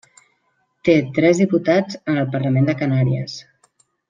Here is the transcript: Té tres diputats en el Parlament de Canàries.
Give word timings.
Té 0.87 0.95
tres 1.17 1.41
diputats 1.43 1.99
en 2.13 2.17
el 2.25 2.35
Parlament 2.37 2.71
de 2.71 2.77
Canàries. 2.83 3.39